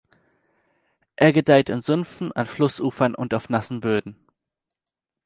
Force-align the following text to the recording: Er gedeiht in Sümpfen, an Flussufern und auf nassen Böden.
Er 1.15 1.31
gedeiht 1.31 1.69
in 1.69 1.81
Sümpfen, 1.83 2.31
an 2.31 2.47
Flussufern 2.47 3.13
und 3.13 3.35
auf 3.35 3.49
nassen 3.49 3.81
Böden. 3.81 4.15